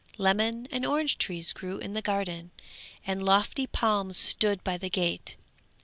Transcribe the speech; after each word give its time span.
Lemon 0.17 0.67
and 0.71 0.83
orange 0.83 1.19
trees 1.19 1.53
grew 1.53 1.77
in 1.77 1.93
the 1.93 2.01
garden, 2.01 2.49
and 3.05 3.23
lofty 3.23 3.67
palms 3.67 4.17
stood 4.17 4.63
by 4.63 4.75
the 4.79 4.89
gate. 4.89 5.35